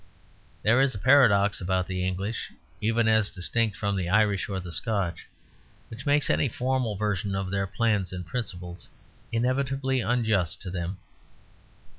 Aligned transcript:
There 0.63 0.81
is 0.81 0.95
a 0.95 0.97
paradox 0.97 1.61
about 1.61 1.85
the 1.85 2.03
English, 2.03 2.51
even 2.81 3.07
as 3.07 3.29
distinct 3.29 3.77
from 3.77 3.95
the 3.95 4.09
Irish 4.09 4.49
or 4.49 4.59
the 4.59 4.71
Scotch, 4.71 5.27
which 5.89 6.07
makes 6.07 6.27
any 6.27 6.49
formal 6.49 6.95
version 6.95 7.35
of 7.35 7.51
their 7.51 7.67
plans 7.67 8.11
and 8.11 8.25
principles 8.25 8.89
inevitably 9.31 10.01
unjust 10.01 10.59
to 10.63 10.71
them. 10.71 10.97